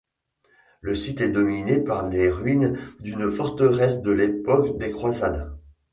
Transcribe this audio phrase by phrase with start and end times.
[0.81, 5.55] Le site est dominé par les ruines d'une forteresse de l'époque des Croisades.